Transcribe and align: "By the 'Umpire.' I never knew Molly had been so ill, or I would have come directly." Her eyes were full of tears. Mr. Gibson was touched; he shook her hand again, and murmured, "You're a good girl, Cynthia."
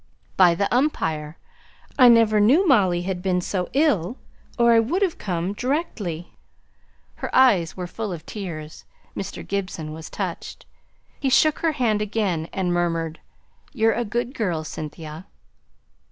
"By 0.35 0.55
the 0.55 0.67
'Umpire.' 0.73 1.37
I 1.99 2.09
never 2.09 2.39
knew 2.39 2.67
Molly 2.67 3.03
had 3.03 3.21
been 3.21 3.39
so 3.39 3.69
ill, 3.73 4.17
or 4.57 4.73
I 4.73 4.79
would 4.79 5.03
have 5.03 5.19
come 5.19 5.53
directly." 5.53 6.33
Her 7.17 7.29
eyes 7.35 7.77
were 7.77 7.85
full 7.85 8.11
of 8.11 8.25
tears. 8.25 8.83
Mr. 9.15 9.47
Gibson 9.47 9.93
was 9.93 10.09
touched; 10.09 10.65
he 11.19 11.29
shook 11.29 11.59
her 11.59 11.73
hand 11.73 12.01
again, 12.01 12.49
and 12.51 12.73
murmured, 12.73 13.19
"You're 13.73 13.93
a 13.93 14.03
good 14.03 14.33
girl, 14.33 14.63
Cynthia." 14.63 15.27